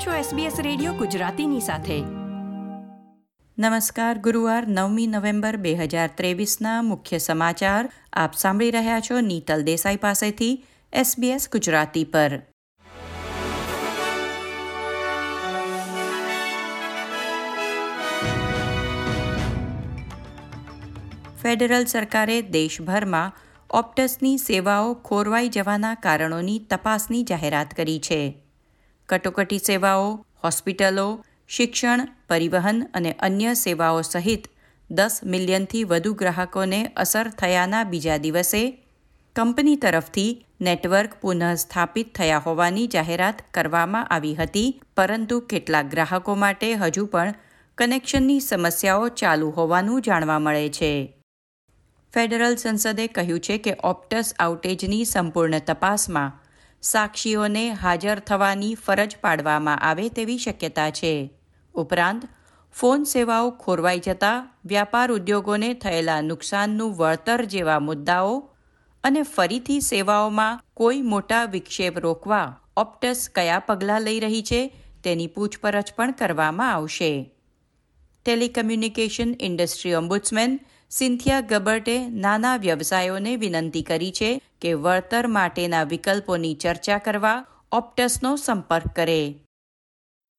આપ 0.00 0.06
છો 0.06 0.36
SBS 0.36 0.62
radio 0.62 0.92
ગુજરાતીની 0.92 1.60
સાથે. 1.60 2.00
નમસ્કાર, 3.58 4.18
ગુરુવાર 4.18 4.66
નવમી 4.66 5.06
નવેમ્બર 5.06 5.56
બે 5.56 5.74
હજાર 5.74 6.10
ત્રેવીસના 6.14 6.82
મુખ્ય 6.82 7.18
સમાચાર. 7.18 7.92
આપ 8.12 8.34
સાંભળી 8.34 8.70
રહ્યા 8.70 9.00
છો 9.00 9.20
નીતલ 9.20 9.62
દેસાઈ 9.62 9.96
પાસેથી 9.96 10.64
SBS 10.96 11.50
ગુજરાતી 11.52 12.04
પર. 12.04 12.42
ફેડરલ 21.42 21.84
સરકારે 21.84 22.42
દેશભરમાં 22.42 23.32
ઓપ્ટસની 23.70 24.38
સેવાઓ 24.38 24.94
ખોરવાઈ 24.94 25.48
જવાના 25.48 25.94
કારણોની 25.94 26.58
તપાસની 26.58 27.22
જાહેરાત 27.22 27.70
કરી 27.70 27.98
છે. 27.98 28.39
કટોકટી 29.10 29.58
સેવાઓ, 29.58 30.26
હોસ્પિટલો, 30.44 31.24
શિક્ષણ, 31.48 32.08
પરિવહન 32.28 32.86
અને 32.94 33.12
અન્ય 33.12 33.54
સેવાઓ 33.54 34.02
સહિત 34.02 34.48
દસ 34.90 35.20
મિલિયનથી 35.24 35.84
વધુ 35.84 36.14
ગ્રાહકોને 36.14 36.86
અસર 36.96 37.28
થયાના 37.28 37.84
બીજા 37.84 38.16
દિવસે 38.16 38.62
કંપની 39.36 39.76
તરફથી 39.76 40.46
નેટવર્ક 40.60 41.14
પુનઃસ્થાપિત 41.14 42.14
થયા 42.14 42.38
હોવાની 42.38 42.86
જાહેરાત 42.86 43.42
કરવામાં 43.54 44.06
આવી 44.06 44.34
હતી. 44.34 44.82
પરંતુ 44.96 45.40
કેટલાક 45.40 45.86
ગ્રાહકો 45.86 46.34
માટે 46.34 46.74
હજુ 46.74 47.06
પણ 47.06 47.34
કનેક્શનની 47.78 48.40
સમસ્યાઓ 48.40 49.08
ચાલુ 49.08 49.50
હોવાનું 49.50 50.02
જાણવા 50.02 50.38
મળે 50.38 50.68
છે. 50.68 50.92
ફેડરલ 52.14 52.56
સંસદે 52.56 53.06
કહ્યું 53.06 53.40
છે 53.40 53.58
કે 53.58 53.76
ઓપ્ટસ 53.84 54.34
આઉટેજની 54.38 55.04
સંપૂર્ણ 55.04 55.58
તપાસમાં 55.58 56.49
સાક્ષીઓને 56.82 57.70
હાજર 57.70 58.18
થવાની 58.18 58.74
ફરજ 58.74 59.16
પાડવામાં 59.20 59.78
આવે 59.78 60.08
તેવી 60.08 60.38
શક્યતા 60.38 60.90
છે. 60.90 61.30
ઉપરાંત, 61.74 62.22
ફોન 62.72 63.04
સેવાઓ 63.04 63.50
ખોરવાઈ 63.50 63.98
જતા 63.98 64.50
વ્યાપાર 64.64 65.12
ઉદ્યોગોને 65.12 65.74
થયેલા 65.74 66.20
નુકસાનનું 66.20 66.96
વળતર 66.96 67.44
જેવા 67.44 67.78
મુદ્દાઓ 67.78 68.50
અને 69.04 69.22
ફરીથી 69.22 69.80
સેવાઓમાં 69.80 70.60
કોઈ 70.74 71.02
મોટા 71.02 71.44
વિક્ષેપ 71.44 71.98
રોકવા 71.98 72.60
ઓપ્ટસ 72.76 73.30
કયા 73.34 73.58
પગલાં 73.58 74.02
લઈ 74.02 74.20
રહી 74.20 74.42
છે 74.42 74.76
તેની 75.04 75.26
પૂછપરછ 75.26 75.92
પણ 75.96 76.12
કરવામાં 76.12 76.74
આવશે. 76.74 77.30
ટેલિકમ્યુનિકેશન 78.24 79.34
ઇન્ડસ્ટ્રી 79.40 79.94
ઓમ્બુડ્સમેન 79.94 80.60
સિન્થિયા 80.90 81.40
ગબર્ટે 81.40 82.08
નાના 82.08 82.56
વ્યવસાયોને 82.56 83.36
વિનંતી 83.36 83.82
કરી 83.82 84.10
છે 84.10 84.42
કે 84.60 84.72
વળતર 84.72 85.26
માટેના 85.26 85.82
વિકલ્પોની 85.82 86.54
ચર્ચા 86.54 86.98
કરવા 86.98 87.46
ઓપ્ટસનો 87.72 88.36
સંપર્ક 88.36 88.96
કરે. 88.96 89.36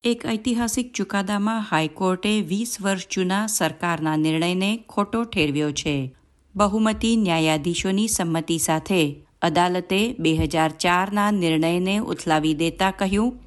એક 0.04 0.26
ઐતિહાસિક 0.26 0.94
ચુકાદામાં 0.94 1.62
હાઈકોર્ટે 1.62 2.42
વીસ 2.42 2.78
વર્ષ 2.82 3.08
જૂના 3.12 3.48
સરકારના 3.48 4.16
નિર્ણયને 4.16 4.78
ખોટો 4.90 5.24
ઠેરવ્યો 5.24 5.72
છે. 5.72 6.16
બહુમતી 6.56 7.16
ન્યાયાધીશોની 7.16 8.08
સંમતિ 8.08 8.58
સાથે 8.58 9.26
અદાલતે 9.42 10.16
બે 10.20 10.36
હજાર 10.36 10.72
ચારના 10.72 11.32
નિર્ણયને 11.32 11.98
ઉથલાવી 11.98 12.54
દેતા 12.54 12.92
કહ્યું 12.92 13.40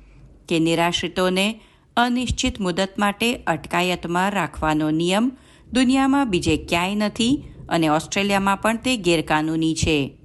કે 0.49 0.59
નિરાશ્રિતોને 0.59 1.61
અનિશ્ચિત 1.97 2.61
મુદત 2.61 2.99
માટે 2.99 3.35
અટકાયતમાં 3.47 4.31
રાખવાનો 4.31 4.91
નિયમ 4.91 5.33
દુનિયામાં 5.75 6.31
બીજે 6.31 6.57
ક્યાંય 6.57 6.95
નથી 6.95 7.45
અને 7.69 7.89
ઓસ્ટ્રેલિયામાં 7.89 8.61
પણ 8.61 8.77
તે 8.77 8.97
ગેરકાનૂની 8.97 9.75
છે. 9.75 10.19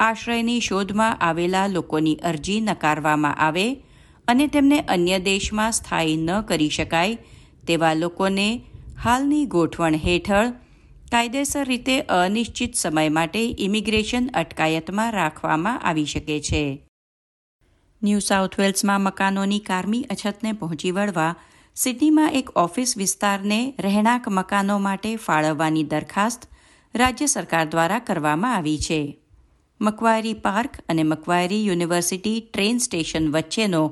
આશ્રયની 0.00 0.60
શોધમાં 0.60 1.16
આવેલા 1.16 1.66
લોકોની 1.66 2.14
અરજી 2.14 2.60
નકારવામાં 2.60 3.34
આવે 3.34 3.74
અને 4.28 4.46
તેમને 4.46 4.78
અન્ય 4.80 5.18
દેશમાં 5.18 5.72
સ્થાયી 5.72 6.16
ન 6.16 6.40
કરી 6.40 6.68
શકાય 6.68 7.18
તેવા 7.66 7.94
લોકોને 7.94 8.64
હાલની 9.02 9.44
ગોઠવણ 9.46 9.94
હેઠળ 9.94 10.50
કાયદેસર 11.10 11.68
રીતે 11.68 12.00
અનિશ્ચિત 12.00 12.74
સમય 12.74 13.08
માટે 13.08 13.56
ઇમિગ્રેશન 13.58 14.30
અટકાયતમાં 14.34 15.12
રાખવામાં 15.12 15.82
આવી 15.82 16.04
શકે 16.04 16.40
છે. 16.40 16.86
ન્યૂ 18.02 18.18
સાઉથ 18.18 18.60
વેલ્સમાં 18.60 19.00
મકાનોની 19.00 19.58
કારમી 19.58 20.02
અછતને 20.02 20.52
પહોંચી 20.52 20.90
વળવા 20.90 21.34
સિડનીમાં 21.76 22.30
એક 22.30 22.50
ઓફિસ 22.54 22.94
વિસ્તારને 22.96 23.74
રહેણાંક 23.78 24.28
મકાનો 24.28 24.78
માટે 24.78 25.16
ફાળવવાની 25.16 25.84
દરખાસ્ત 25.84 26.42
રાજ્ય 26.94 27.26
સરકાર 27.26 27.66
દ્વારા 27.68 27.98
કરવામાં 27.98 28.54
આવી 28.56 28.78
છે. 28.78 29.18
મકવાયરી 29.80 30.34
પાર્ક 30.34 30.72
અને 30.88 31.02
મકવાયરી 31.02 31.66
યુનિવર્સિટી 31.66 32.40
ટ્રેન 32.40 32.78
સ્ટેશન 32.78 33.26
વચ્ચેનો 33.30 33.84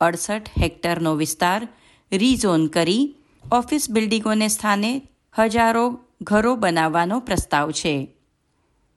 અડસઠ 0.00 0.50
હેક્ટરનો 0.60 1.12
વિસ્તાર 1.14 1.60
રીઝોન 2.12 2.66
કરી 2.66 3.04
ઓફિસ 3.52 3.90
બિલ્ડિંગોને 3.90 4.48
સ્થાને 4.48 4.92
હજારો 5.38 5.86
ઘરો 6.22 6.52
બનાવવાનો 6.56 7.20
પ્રસ્તાવ 7.20 7.70
છે. 7.70 7.94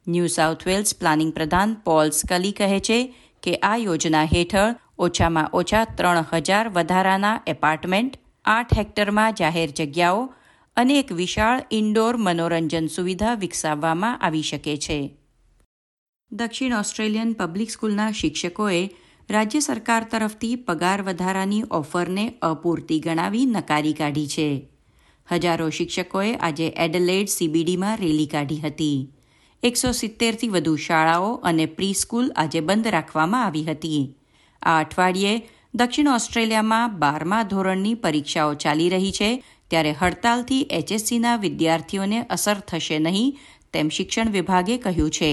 ન્યૂ 0.08 0.28
સાઉથ 0.28 0.68
વેલ્સ 0.68 0.92
પ્લાનિંગ 0.96 1.32
પ્રધાન 1.34 1.74
પોલ 1.86 2.12
સ્કલી 2.12 2.52
કહે 2.52 2.80
છે 2.80 3.00
કે 3.44 3.56
આ 3.56 3.78
યોજના 3.78 4.28
હેઠળ 4.36 4.76
ઓછામાં 5.00 5.50
ઓછા 5.54 5.86
ત્રણ 5.86 6.26
હજાર 6.34 6.70
વધારાના 6.70 7.42
એપાર્ટમેન્ટ, 7.48 8.20
આઠ 8.46 8.78
હેક્ટરમાં 8.78 9.34
જાહેર 9.34 9.72
જગ્યાઓ 9.72 10.34
અને 10.76 11.00
એક 11.00 11.12
વિશાળ 11.12 11.66
ઇન્ડોર 11.72 12.18
મનોરંજન 12.18 12.88
સુવિધા 12.88 13.34
વિકસાવવામાં 13.34 14.22
આવી 14.22 14.42
શકે 14.42 14.78
છે. 14.78 15.18
દક્ષિણ 16.32 16.74
ઓસ્ટ્રેલિયન 16.74 17.34
પબ્લિક 17.34 17.70
સ્કૂલના 17.70 18.12
શિક્ષકોએ 18.12 18.90
રાજ્ય 19.30 19.60
સરકાર 19.60 20.04
તરફથી 20.04 20.56
પગાર 20.56 21.02
વધારાની 21.02 21.64
ઓફરને 21.72 22.34
અપૂરતી 22.42 23.00
ગણાવી 23.00 23.46
નકારી 23.46 23.94
કાઢી 23.94 24.28
છે. 24.28 24.70
હજારો 25.32 25.70
શિક્ષકોએ 25.70 26.36
આજે 26.36 26.68
એડલેડ 26.68 27.28
સીબીડીમાં 27.28 27.98
રેલી 27.98 28.26
કાઢી 28.26 28.60
હતી. 28.60 29.14
એકસો 29.64 29.92
સિત્તેરથી 29.92 30.48
વધુ 30.48 30.76
શાળાઓ 30.76 31.34
અને 31.34 31.66
પ્રી 31.66 31.94
સ્કૂલ 31.94 32.32
આજે 32.36 32.60
બંધ 32.60 32.88
રાખવામાં 32.88 33.46
આવી 33.46 33.64
હતી. 33.64 34.17
આ 34.68 34.80
અઠવાડિયે 34.80 35.50
દક્ષિણ 35.76 36.08
ઓસ્ટ્રેલિયામાં 36.08 37.00
બારમા 37.00 37.44
ધોરણની 37.44 37.94
પરીક્ષાઓ 37.94 38.54
ચાલી 38.54 38.90
રહી 38.90 39.12
છે. 39.12 39.44
ત્યારે 39.70 39.92
હડતાલથી 39.92 40.62
એચએસસીના 40.62 41.36
વિદ્યાર્થીઓને 41.36 42.20
અસર 42.30 42.60
થશે 42.60 43.00
નહીં 43.00 43.38
તેમ 43.74 43.90
શિક્ષણ 43.90 44.32
વિભાગે 44.32 44.78
કહ્યું 44.78 45.12
છે. 45.12 45.32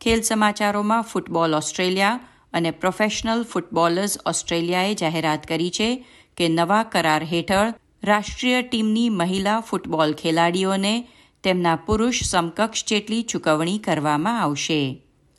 ખેલ 0.00 0.22
સમાચારોમાં 0.22 1.02
ફૂટબોલ 1.02 1.54
ઓસ્ટ્રેલિયા 1.54 2.20
અને 2.52 2.70
પ્રોફેશનલ 2.70 3.42
ફૂટબોલર્સ 3.42 4.18
ઓસ્ટ્રેલિયાએ 4.26 4.94
જાહેરાત 4.94 5.46
કરી 5.46 5.70
છે 5.70 6.04
કે 6.36 6.48
નવા 6.48 6.82
કરાર 6.82 7.22
હેઠળ 7.24 7.74
રાષ્ટ્રીય 8.04 8.62
ટીમની 8.62 9.08
મહિલા 9.08 9.60
ફૂટબોલ 9.60 10.12
ખેલાડીઓને 10.12 11.08
તેમના 11.42 11.76
પુરુષ 11.76 12.22
સમકક્ષ 12.24 12.84
જેટલી 12.86 13.22
ચૂકવણી 13.22 13.78
કરવામાં 13.78 14.42
આવશે. 14.42 14.82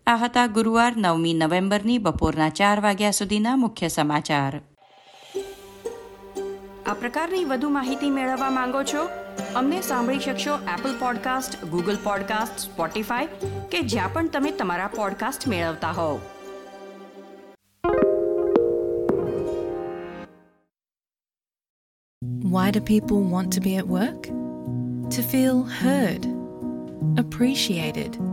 આ 0.07 0.17
હતા 0.17 0.47
ગુરુવાર 0.47 0.93
નવમી 0.97 1.33
નવેમ્બરની 1.33 1.99
બપોરના 1.99 2.49
ચાર 2.49 2.79
વાગ્યા 2.81 3.11
સુધીના 3.11 3.55
મુખ્ય 3.55 3.89
સમાચાર 3.89 4.55
આ 6.87 6.93
પ્રકારની 6.93 7.45
વધુ 7.45 7.69
માહિતી 7.69 8.09
મેળવવા 8.09 8.49
માંગો 8.49 8.81
છો 8.83 9.03
અમને 9.55 9.79
સાંભળી 9.81 10.19
શકશો 10.19 10.57
Apple 10.73 10.97
podcast 10.99 11.57
Google 11.65 11.97
podcast 12.03 12.59
Spotify 12.59 13.51
કે 13.71 13.81
જ્યાં 13.85 14.13
પણ 14.13 14.27
તમે 14.27 14.51
તમારા 14.51 14.91
પોડકાસ્ટ 14.97 15.47
મેળવતા 15.47 15.91
હોવ 15.91 16.19
Why 22.53 22.67
do 22.71 22.81
people 22.81 23.23
want 23.23 23.53
to 23.53 23.61
be 23.61 23.77
at 23.77 23.87
work? 23.87 24.27
To 25.09 25.23
feel 25.23 25.63
heard, 25.63 26.27
appreciated, 27.17 28.32